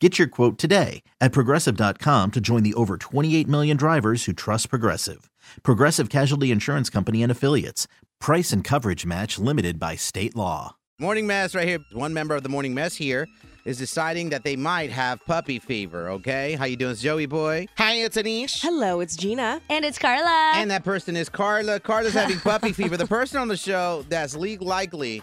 [0.00, 4.70] Get your quote today at progressive.com to join the over 28 million drivers who trust
[4.70, 5.28] Progressive.
[5.64, 7.88] Progressive Casualty Insurance Company and Affiliates.
[8.20, 10.76] Price and coverage match limited by state law.
[11.00, 11.78] Morning mess right here.
[11.92, 13.26] One member of the morning mess here
[13.64, 16.10] is deciding that they might have puppy fever.
[16.10, 17.66] Okay, how you doing, Joey boy?
[17.76, 18.62] Hi, it's Anish.
[18.62, 19.60] Hello, it's Gina.
[19.68, 20.52] And it's Karla.
[20.54, 21.80] And that person is Karla.
[21.80, 22.96] Karla's having puppy fever.
[22.96, 25.22] The person on the show that's league likely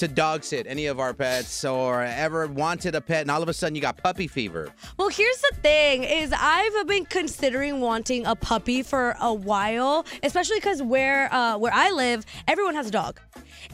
[0.00, 3.50] to dog sit any of our pets or ever wanted a pet and all of
[3.50, 4.72] a sudden you got puppy fever.
[4.96, 10.58] Well, here's the thing is I've been considering wanting a puppy for a while, especially
[10.60, 13.20] cuz where uh, where I live, everyone has a dog.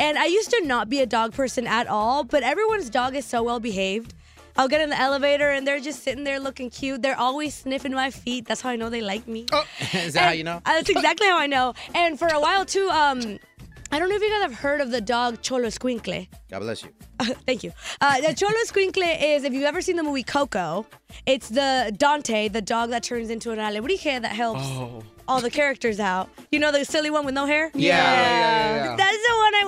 [0.01, 3.25] And I used to not be a dog person at all, but everyone's dog is
[3.25, 4.13] so well behaved.
[4.57, 7.03] I'll get in the elevator and they're just sitting there looking cute.
[7.03, 8.47] They're always sniffing my feet.
[8.47, 9.47] That's how I know they like me.
[9.53, 10.61] Oh, is that how you know?
[10.65, 11.75] That's exactly how I know.
[11.95, 13.39] And for a while too, um,
[13.93, 16.29] I don't know if you guys have heard of the dog Xoloitzcuintle.
[16.51, 16.91] God bless you.
[17.47, 17.73] Thank you.
[18.01, 20.87] Uh, the Cholo Squinkle is, if you've ever seen the movie Coco,
[21.25, 25.03] it's the Dante, the dog that turns into an alebrije that helps Oh.
[25.29, 26.29] all the characters out.
[26.51, 27.71] You know the silly one with no hair?
[27.75, 28.97] Yeah, yeah, yeah, yeah.
[28.97, 29.63] That's the one I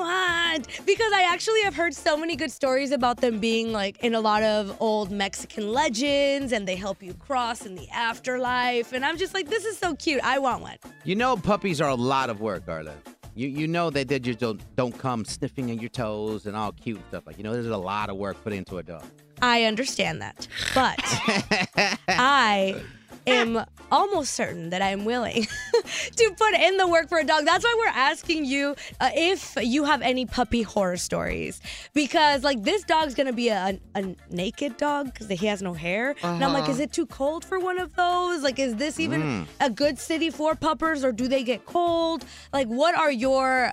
[0.56, 0.68] want.
[0.84, 4.20] Because I actually have heard so many good stories about them being like in a
[4.20, 8.92] lot of old Mexican legends and they help you cross in the afterlife.
[8.92, 10.20] And I'm just like, this is so cute.
[10.24, 10.76] I want one.
[11.04, 12.94] You know puppies are a lot of work, Karla.
[13.38, 16.72] You you know that they just don't don't come sniffing at your toes and all
[16.72, 19.04] cute stuff like you know there's a lot of work put into a dog.
[19.40, 20.48] I understand that.
[20.74, 20.98] But
[22.08, 22.82] I
[23.28, 25.46] am almost certain that I'm willing
[26.16, 27.44] to put in the work for a dog.
[27.44, 31.60] That's why we're asking you uh, if you have any puppy horror stories.
[31.94, 36.14] Because, like, this dog's gonna be a, a naked dog because he has no hair.
[36.22, 38.42] And I'm like, is it too cold for one of those?
[38.42, 42.24] Like, is this even a good city for puppers or do they get cold?
[42.52, 43.72] Like, what are your.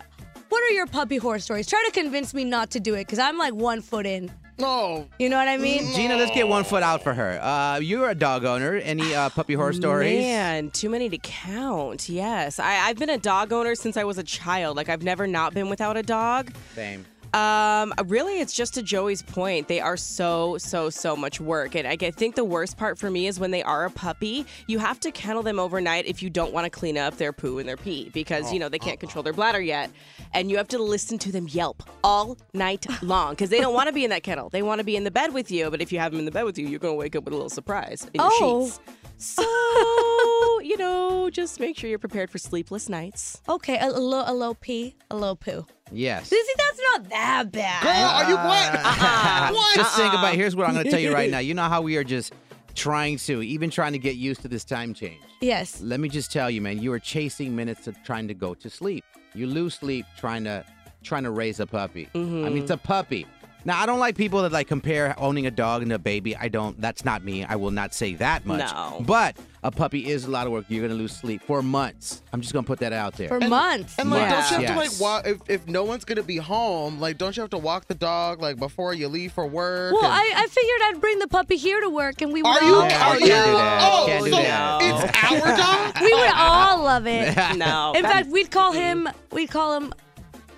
[0.49, 1.67] What are your puppy horror stories?
[1.67, 4.31] Try to convince me not to do it because I'm like one foot in.
[4.57, 5.07] No.
[5.19, 5.93] You know what I mean?
[5.93, 7.41] Gina, let's get one foot out for her.
[7.41, 8.75] Uh, you're a dog owner.
[8.75, 10.19] Any uh, puppy horror stories?
[10.19, 12.07] Man, too many to count.
[12.07, 12.57] Yes.
[12.59, 14.77] I, I've been a dog owner since I was a child.
[14.77, 16.53] Like, I've never not been without a dog.
[16.73, 17.05] Same.
[17.35, 19.68] Um, really, it's just to Joey's point.
[19.68, 21.75] They are so, so, so much work.
[21.75, 24.79] And I think the worst part for me is when they are a puppy, you
[24.79, 27.68] have to kennel them overnight if you don't want to clean up their poo and
[27.68, 29.91] their pee because, you know, they can't control their bladder yet.
[30.34, 33.88] And you have to listen to them yelp all night long because they don't want
[33.88, 34.47] to be in that kennel.
[34.50, 35.69] They want to be in the bed with you.
[35.69, 37.25] But if you have them in the bed with you, you're going to wake up
[37.25, 38.66] with a little surprise in your Oh.
[38.66, 38.79] sheets.
[39.18, 39.41] So,
[40.62, 43.41] you know, just make sure you're prepared for sleepless nights.
[43.47, 45.66] Okay, a, a low, a low pee, a low poo.
[45.91, 46.29] Yes.
[46.29, 46.64] See, that's
[46.95, 47.83] not that bad.
[47.83, 48.75] Girl, are you what?
[48.85, 49.51] Uh-uh.
[49.53, 49.75] what?
[49.75, 50.35] Just think about.
[50.35, 51.39] Here's what I'm going to tell you right now.
[51.45, 52.33] You know how we are just
[52.73, 55.22] trying to, even trying to get used to this time change.
[55.41, 55.79] Yes.
[55.79, 58.69] Let me just tell you, man, you are chasing minutes of trying to go to
[58.69, 59.06] sleep.
[59.35, 60.66] You lose sleep trying to
[61.03, 62.09] trying to raise a puppy.
[62.16, 63.27] I mean, it's a puppy.
[63.63, 66.35] Now, I don't like people that like compare owning a dog and a baby.
[66.35, 66.79] I don't.
[66.81, 67.44] That's not me.
[67.44, 68.72] I will not say that much.
[68.72, 69.03] No.
[69.06, 70.65] But a puppy is a lot of work.
[70.69, 72.21] You're gonna lose sleep for months.
[72.31, 73.27] I'm just gonna put that out there.
[73.29, 73.95] For months.
[73.97, 74.71] And like, don't you have Yes.
[74.71, 76.99] to like walk if, if no one's gonna be home?
[76.99, 79.93] Like, don't you have to walk the dog like before you leave for work?
[79.93, 82.47] well, and- I, I figured I'd bring the puppy here to work and we would
[82.49, 82.75] are you?
[82.75, 83.31] all Yeah, are you you?
[83.31, 83.81] can't do that.
[83.81, 84.81] Oh, so that.
[84.81, 86.01] it's our dog.
[86.03, 87.35] we would all love it.
[87.57, 87.93] No.
[87.95, 89.93] In fact, we'd call him we'd call him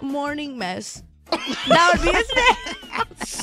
[0.01, 1.01] Morning Mess.
[1.31, 2.75] That would be his name.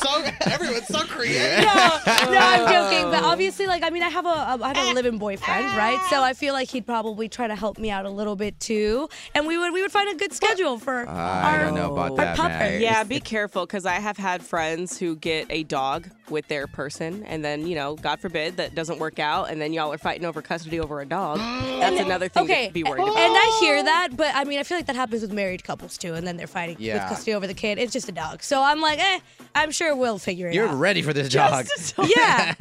[0.04, 1.64] So everyone's so creative.
[1.64, 1.74] No,
[2.06, 3.10] no, I'm joking.
[3.10, 5.98] But obviously, like, I mean, I have a, a I have a living boyfriend, right?
[6.10, 9.08] So I feel like he'd probably try to help me out a little bit too,
[9.34, 12.10] and we would we would find a good schedule for I our, don't know about
[12.12, 12.80] our that, man.
[12.80, 17.22] Yeah, be careful because I have had friends who get a dog with their person,
[17.24, 20.24] and then you know, God forbid that doesn't work out, and then y'all are fighting
[20.24, 21.38] over custody over a dog.
[21.80, 23.16] That's another thing Okay, to be worried about.
[23.18, 23.34] and.
[23.44, 26.14] I hear that, but I mean, I feel like that happens with married couples too,
[26.14, 26.94] and then they're fighting Yeah.
[26.94, 27.78] with custody over the kid.
[27.78, 29.18] It's just a dog, so I'm like, eh,
[29.54, 30.54] I'm sure we'll figure it out.
[30.54, 31.66] You're ready for this dog.
[31.98, 32.54] yeah,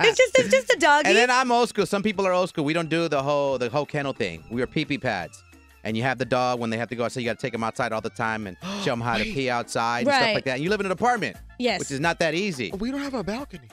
[0.00, 1.04] it's just it's just a dog.
[1.06, 1.86] And then I'm old school.
[1.86, 2.64] Some people are old school.
[2.64, 4.44] We don't do the whole the whole kennel thing.
[4.50, 5.42] We are pee pee pads.
[5.84, 7.20] and you have the dog when they have to go outside.
[7.20, 9.48] You got to take them outside all the time and show them how to pee
[9.50, 10.54] outside and stuff like that.
[10.56, 11.78] And you live in an apartment, Yes.
[11.80, 12.70] which is not that easy.
[12.78, 13.68] We don't have a balcony.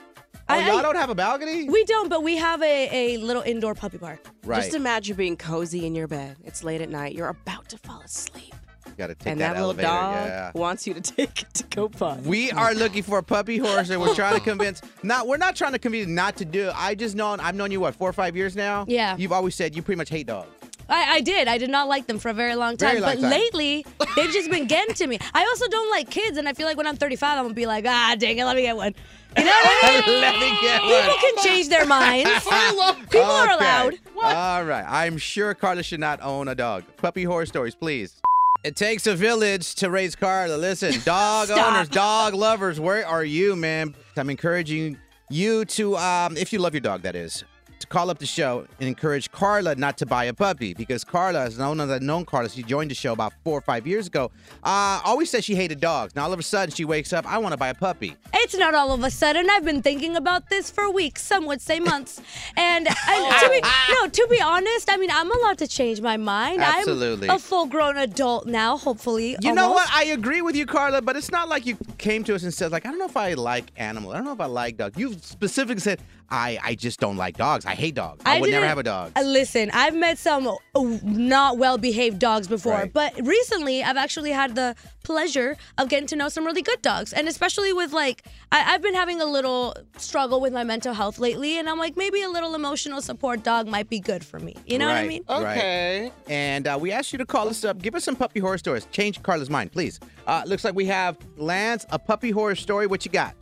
[0.50, 1.70] Oh, I- y'all I- don't have a balcony?
[1.70, 4.20] We don't, but we have a, a little indoor puppy park.
[4.46, 4.62] right.
[4.62, 6.38] Just imagine being cozy in your bed.
[6.44, 7.14] It's late at night.
[7.16, 8.54] You're about to fall asleep.
[8.98, 9.88] Got to take and that, that, little elevator.
[9.88, 10.52] dog yeah.
[10.54, 12.22] wants you to take it to go potty.
[12.28, 14.82] We are looking for a puppy horse, and we're trying to convince.
[15.02, 16.74] Not, we're not trying to convince not to do it.
[16.76, 18.86] I just known I've known you what four or five years now.
[18.88, 19.18] Yeah.
[19.18, 20.50] You've always said you pretty much hate dogs.
[20.90, 21.48] I, I did.
[21.48, 22.90] I did not like them for a very long time.
[22.90, 23.32] Very long but time.
[23.32, 23.86] lately,
[24.18, 25.18] they've just been getting to me.
[25.34, 27.66] I also don't like kids, and I feel like when I'm 35, I'm gonna be
[27.66, 28.94] like, ah, dang it, let me get one.
[29.38, 30.22] You know what I mean?
[30.22, 30.92] Let me get one.
[30.92, 31.20] People one.
[31.20, 32.30] can change their minds.
[33.10, 33.54] People are Okay.
[33.54, 33.94] allowed.
[34.22, 34.86] All right.
[34.88, 36.84] I'm sure Karla should not own a dog.
[36.98, 38.22] Puppy horror stories, please.
[38.64, 40.56] It takes a village to raise Karla.
[40.56, 43.94] Listen, dog owners, dog lovers, where are you, man?
[44.16, 44.98] I'm encouraging
[45.30, 47.44] you to, um, if you love your dog, that is,
[47.84, 51.44] to call up the show and encourage Karla not to buy a puppy because Karla,
[51.44, 54.08] as known as I've known Karla, she joined the show about four or five years
[54.08, 54.32] ago.
[54.64, 56.16] Uh, always said she hated dogs.
[56.16, 58.16] Now all of a sudden she wakes up, I want to buy a puppy.
[58.34, 59.50] It's not all of a sudden.
[59.50, 61.22] I've been thinking about this for weeks.
[61.22, 62.22] Some would say months.
[62.56, 63.62] And, and to be,
[63.94, 66.62] no, to be honest, I mean, I'm allowed to change my mind.
[66.62, 67.30] Absolutely.
[67.30, 69.36] I'm a full-grown adult now, hopefully.
[69.42, 69.90] You know what?
[69.92, 72.72] I agree with you, Karla, but it's not like you came to us and said,
[72.72, 74.14] like, I don't know if I like animals.
[74.14, 74.98] I don't know if I like dogs.
[74.98, 77.66] You specifically said, I, I just don't like dogs.
[77.66, 78.22] I hate dogs.
[78.26, 79.12] I, would never have a dog.
[79.16, 80.56] Uh, listen, I've met some uh,
[81.04, 82.94] not well behaved dogs before, Right.
[82.94, 87.14] but recently I've actually had the pleasure of getting to know some really good dogs.
[87.14, 91.20] And especially with like, I, I've been having a little struggle with my mental health
[91.20, 94.56] lately, and I'm like, maybe a little emotional support dog might be good for me.
[94.66, 95.10] You know what I Right.
[95.10, 95.24] mean?
[95.30, 95.58] Right.
[95.58, 96.12] Okay.
[96.30, 97.80] And uh, we asked you to call us up.
[97.82, 98.88] Give us some puppy horror stories.
[98.92, 100.00] Change Karla's mind, please.
[100.26, 102.88] Uh, looks like we have Lance, a puppy horror story.
[102.88, 103.36] What you got?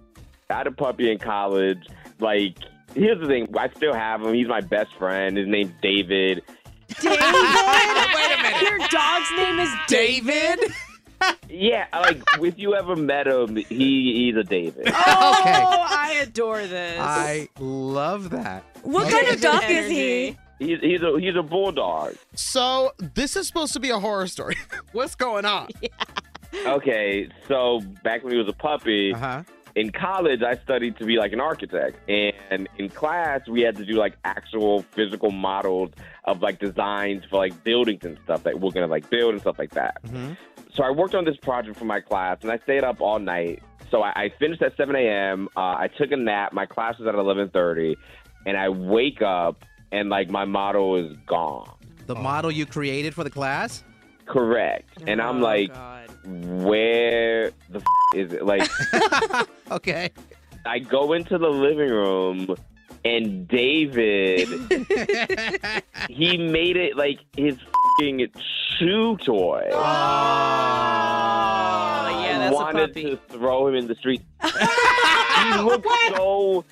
[0.49, 1.87] I had a puppy in college.
[2.19, 2.57] Like,
[2.95, 3.47] here's the thing.
[3.57, 4.33] I still have him.
[4.33, 5.37] He's my best friend.
[5.37, 6.41] His name's David.
[6.99, 7.03] David?
[7.03, 8.61] Wait a minute.
[8.61, 10.59] Your dog's name is David?
[11.47, 13.65] Yeah, like, if you ever met him, he
[14.25, 14.87] he's a David.
[14.87, 14.95] Okay.
[14.95, 16.97] Oh, I adore this.
[16.99, 18.63] I love that.
[18.81, 20.35] What kind of dog is he?
[20.57, 22.15] He's he's a he's a bulldog.
[22.33, 24.55] So this is supposed to be a horror story.
[24.93, 25.67] What's going on?
[26.65, 29.43] Okay, so back when he was a puppy, Uh huh.
[29.75, 33.85] In college, I studied to be like an architect, and in class, we had to
[33.85, 35.91] do like actual physical models
[36.25, 39.57] of like designs for like buildings and stuff that we're gonna like build and stuff
[39.59, 40.01] like that.
[40.03, 40.35] Mhm.
[40.73, 43.61] So I worked on this project for my class, and I stayed up all night.
[43.89, 45.49] So I, I finished at 7 a.m.
[45.57, 46.53] Uh, I took a nap.
[46.53, 47.95] My class was at 11:30,
[48.45, 51.69] and I wake up and like my model is gone.
[52.07, 53.83] The model you created for the class?
[54.25, 56.00] Correct, and I'm Oh, like, God.
[56.25, 57.85] Where the f-
[58.15, 58.45] is it?
[58.45, 58.69] Like.
[59.71, 60.09] Okay.
[60.65, 62.55] I go into the living room
[63.05, 64.47] and David,
[66.09, 67.57] he made it like his
[67.97, 68.27] fing
[68.77, 69.69] chew toy.
[69.71, 69.77] Oh,
[72.21, 73.03] yeah, that's a wanted puppy.
[73.11, 74.21] to throw him in the street.
[74.43, 76.65] he looked so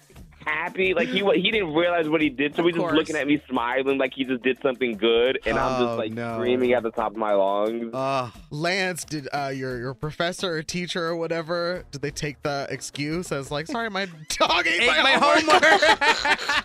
[0.46, 3.28] happy, like he he didn't realize what he did, so Of he just looking at
[3.28, 6.36] me smiling like he just did something good, and I'm Oh, just like no.
[6.38, 7.92] screaming at the top of my lungs.
[7.94, 12.68] Oh, Lance, did uh, your your professor or teacher or whatever, did they take the
[12.70, 15.64] excuse as like, sorry, my dog ate, ate my, my homework?
[15.64, 15.82] homework.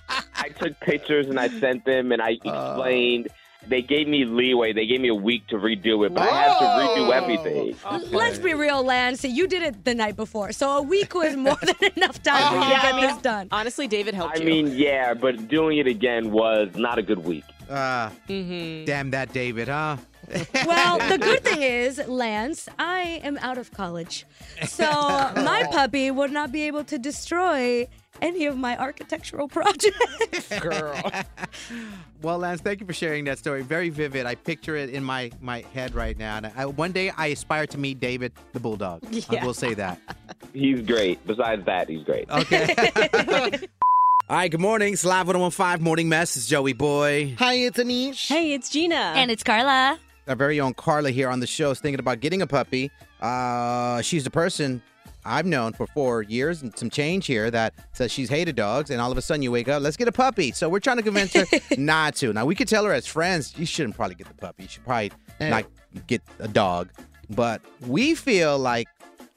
[0.37, 3.29] I took pictures and I sent them, and I explained.
[3.69, 4.73] They gave me leeway.
[4.73, 7.11] They gave me a week to redo it, but I had to redo Whoa.
[7.11, 7.77] everything.
[8.11, 9.25] Let's be real, Lance.
[9.25, 12.59] You did it the night before, so a week was more than enough time for
[12.59, 13.49] you to Yeah, I get mean, this done.
[13.51, 14.47] Honestly, David helped I you.
[14.47, 17.45] I mean, yeah, but doing it again was not a good week.
[17.71, 18.85] Ah, mm-hmm.
[18.85, 19.97] damn that David, huh?
[20.67, 24.25] Well, the good thing is, Lance, I am out of college.
[24.67, 27.89] So my puppy would not be able to destroy
[28.23, 30.49] any of my architectural projects.
[30.61, 30.95] Girl.
[32.23, 33.63] Well, Lance, thank you for sharing that story.
[33.63, 34.25] Very vivid.
[34.25, 36.37] I picture it in my, my head right now.
[36.37, 39.03] And I, one day I aspire to meet David the Bulldog.
[39.31, 40.01] I will say that.
[40.53, 41.25] He's great.
[41.27, 42.31] Besides that, he's great.
[42.31, 42.73] Okay.
[44.31, 44.93] All right, good morning.
[44.93, 46.37] It's Live 1015 Morning Mess.
[46.37, 47.35] It's Joey Boy.
[47.41, 48.29] Hi, it's Anish.
[48.29, 48.95] Hey, it's Gina.
[49.17, 49.99] and it's Karla.
[50.27, 52.91] Our very own Karla here on the show is thinking about getting a puppy.
[53.21, 54.83] Uh, she's the person
[55.27, 59.01] I've known for four years and some change here that says she's hated dogs, and
[59.01, 60.53] all of a sudden you wake up, let's get a puppy.
[60.53, 61.45] So we're trying to convince her
[61.79, 62.33] not to.
[62.33, 64.65] Now we could tell her as friends, you shouldn't probably get the puppy.
[64.65, 65.49] You should probably Eh.
[65.51, 65.65] not
[66.07, 66.91] get a dog.
[67.31, 68.87] But we feel like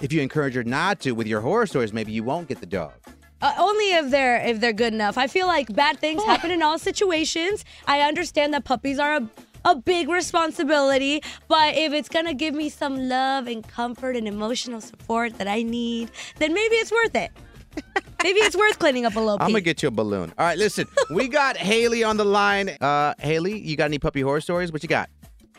[0.01, 2.65] if you encourage her not to with your horror stories, maybe you won't get the
[2.65, 2.93] dog.
[3.41, 5.17] Uh, only if they're if they're good enough.
[5.17, 7.63] I feel like bad things happen in all situations.
[7.87, 9.29] I understand that puppies are a
[9.65, 14.81] a big responsibility, but if it's gonna give me some love and comfort and emotional
[14.81, 17.31] support that I need, then maybe it's worth it.
[18.23, 19.37] maybe it's worth cleaning up a little.
[19.37, 19.43] Bit.
[19.43, 20.33] I'm gonna get you a balloon.
[20.37, 22.69] All right, listen, we got Haley on the line.
[22.81, 24.71] Uh, Haley, you got any puppy horror stories?
[24.71, 25.09] What you got?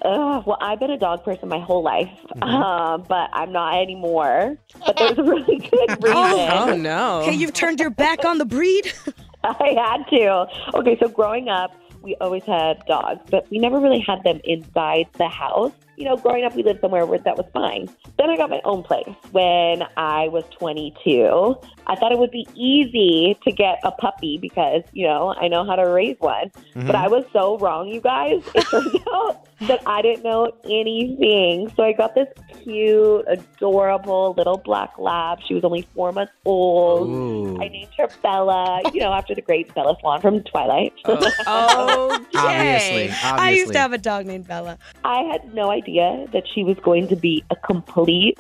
[0.03, 2.09] Uh, well, I've been a dog person my whole life,
[2.41, 4.57] uh, but I'm not anymore.
[4.87, 6.17] But there's a really good reason.
[6.17, 7.23] Oh no.
[7.23, 8.93] Okay, you've turned your back on the breed.
[9.45, 10.47] I had to.
[10.75, 15.07] Okay, so growing up, we always had dogs, but we never really had them inside
[15.15, 15.73] the house.
[15.99, 17.89] You know, growing up, we lived somewhere where that was fine.
[18.19, 21.57] Then I got my own place when I was 22.
[21.89, 25.65] I thought it would be easy to get a puppy because, you know, I know
[25.65, 26.53] how to raise one.
[26.75, 26.97] But mm-hmm.
[26.97, 28.43] I was so wrong, you guys.
[28.55, 31.73] It turns out that I didn't know anything.
[31.75, 32.29] So I got this
[32.63, 35.41] cute, adorable little black lab.
[35.47, 37.09] She was only four months old.
[37.09, 37.61] Ooh.
[37.61, 40.93] I named her Bella, you know, after the great Bella Swan from Twilight.
[41.05, 42.25] Oh.
[42.39, 42.39] Okay.
[42.39, 43.39] Obviously, obviously.
[43.41, 44.79] I used to have a dog named Bella.
[45.03, 48.39] I had no idea that she was going to be a complete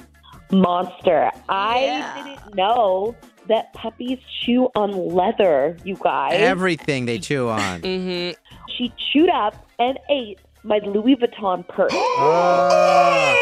[0.52, 1.30] monster.
[1.48, 2.14] I Yeah.
[2.24, 3.14] didn't know
[3.48, 6.32] that puppies chew on leather, you guys.
[6.34, 7.80] Everything they chew on.
[7.84, 8.30] hmm
[8.76, 11.92] she chewed up and ate my Louis Vuitton purse.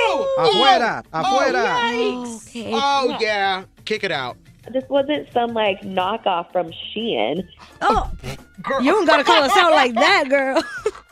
[0.09, 2.37] Oh, afuera, afuera.
[2.37, 2.71] Okay.
[2.73, 4.37] Oh yeah, kick it out.
[4.73, 7.47] this wasn't some like knockoff from Shein.
[7.83, 8.11] Oh,
[8.63, 8.81] girl.
[8.83, 10.63] you don't gotta call us out like that, girl.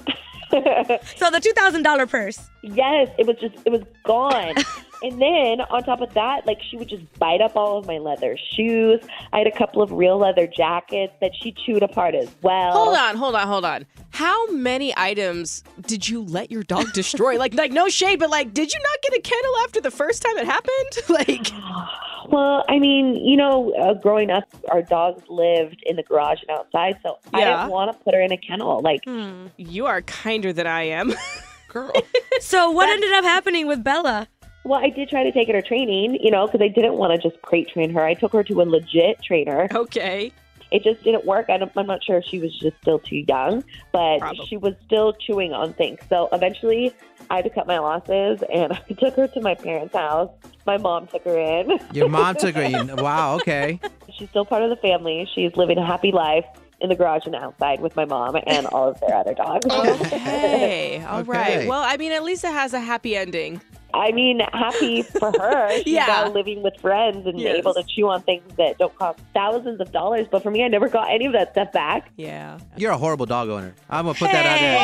[1.16, 2.50] so the two thousand dollar purse.
[2.62, 4.54] Yes, it was just it was gone.
[5.02, 7.98] and then on top of that, like she would just bite up all of my
[7.98, 9.00] leather shoes.
[9.32, 12.72] I had a couple of real leather jackets that she chewed apart as well.
[12.72, 13.86] Hold on, hold on, hold on.
[14.10, 17.36] How many items did you let your dog destroy?
[17.36, 20.22] like, like no shade, but like, did you not get a kennel after the first
[20.22, 21.08] time it happened?
[21.08, 21.50] like,
[22.28, 26.50] Well, I mean, you know, uh, growing up, our dogs lived in the garage and
[26.58, 27.56] outside, so I Yeah.
[27.56, 28.80] didn't want to put her in a kennel.
[28.80, 29.02] Like,
[29.56, 31.12] you are kinder than I am.
[31.68, 31.92] Girl.
[32.40, 34.28] So what ended up happening with Bella?
[34.64, 37.12] well, I did try to take her to training, you know, because I didn't want
[37.20, 38.02] to just crate train her.
[38.02, 39.68] I took her to a legit trainer.
[39.74, 40.32] okay.
[40.70, 41.50] It just didn't work.
[41.50, 43.62] I don't, I'm not sure if she was just still too young,
[43.92, 44.46] but Probably.
[44.46, 46.00] she was still chewing on things.
[46.08, 46.92] So eventually,
[47.30, 50.30] I had to cut my losses, and I took her to my parents' house.
[50.66, 51.78] My mom took her in.
[51.92, 52.62] Your mom took her.
[52.62, 52.88] in.
[52.96, 53.36] Wow.
[53.36, 53.80] Okay.
[54.16, 55.28] She's still part of the family.
[55.34, 56.44] She's living a happy life
[56.80, 59.66] in the garage and outside with my mom and all of their other dogs.
[60.10, 61.56] Hey, all right.
[61.58, 61.68] Okay.
[61.68, 63.60] Well, I mean, at least it has a happy ending.
[64.00, 65.70] I mean, happy for her.
[65.82, 66.06] She's Yeah.
[66.06, 67.56] now living with friends and Yes.
[67.56, 70.26] able to chew on things that don't cost thousands of dollars.
[70.30, 72.10] But for me, I never got any of that stuff back.
[72.16, 72.58] Yeah.
[72.76, 73.74] You're a horrible dog owner.
[73.88, 74.78] I'm gonna put that out there.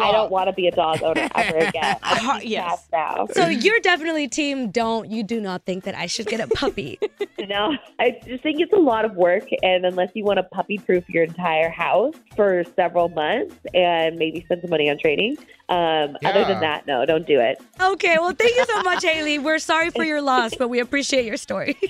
[0.00, 1.96] I don't want to be a dog owner ever again.
[2.02, 2.44] I'm yes.
[2.44, 2.88] yes.
[2.92, 3.26] now.
[3.32, 5.10] So you're definitely team don't.
[5.10, 6.98] You do not think that I should get a puppy.
[7.48, 9.44] No, I just think it's a lot of work.
[9.62, 14.42] And unless you want to puppy proof your entire house for several months and maybe
[14.44, 15.38] spend some money on training,
[15.70, 17.58] um, other than that, no, don't do it.
[17.92, 19.38] Okay, well thank you so much, Haley.
[19.38, 21.76] We're sorry for your loss, but we appreciate your story.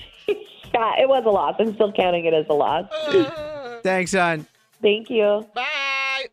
[0.75, 1.57] Yeah, it was a loss.
[1.59, 2.85] I'm still counting it as a loss.
[3.83, 4.47] Thanks, son.
[4.83, 5.47] Thank you.
[5.55, 6.26] Bye.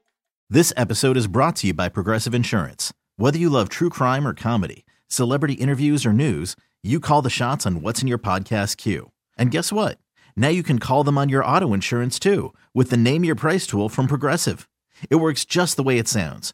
[0.49, 2.93] This episode is brought to you by Progressive Insurance.
[3.15, 7.65] Whether you love true crime or comedy, celebrity interviews or news, you call the shots
[7.65, 9.11] on what's in your podcast queue.
[9.37, 9.97] And guess what?
[10.35, 13.65] Now you can call them on your auto insurance too with the Name Your Price
[13.65, 14.67] tool from Progressive.
[15.09, 16.53] It works just the way it sounds.